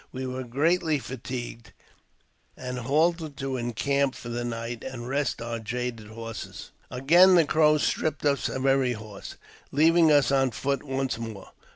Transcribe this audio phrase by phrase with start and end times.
[0.11, 1.73] We were greatly fatigued,
[2.57, 6.71] and halted to encamp for the night and rest our jaded horses.
[6.89, 9.35] Again the Crows stripped us of every horse,
[9.71, 11.51] leaving us on foot once more.